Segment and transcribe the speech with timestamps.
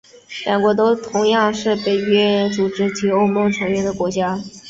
[0.45, 4.41] 两国都同样是北约组织及欧盟的成员国家。